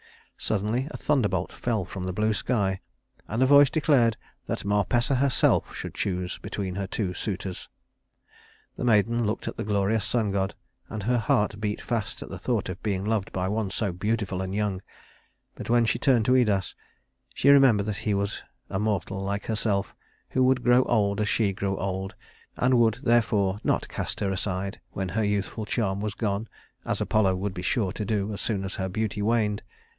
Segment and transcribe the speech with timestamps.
[0.39, 2.79] Suddenly a thunderbolt fell from the blue sky,
[3.27, 7.69] and a voice declared that Marpessa herself should choose between her two suitors.
[8.75, 10.55] The maiden looked at the glorious sun god,
[10.89, 14.41] and her heart beat fast at the thought of being loved by one so beautiful
[14.41, 14.81] and young;
[15.53, 16.73] but when she turned to Idas,
[17.35, 18.41] she remembered that he was
[18.71, 19.93] a mortal like herself,
[20.29, 22.15] who would grow old as she grew old,
[22.57, 26.49] and would, therefore, not cast her aside when her youthful charm was gone,
[26.85, 29.61] as Apollo would be sure to do as soon as her beauty waned.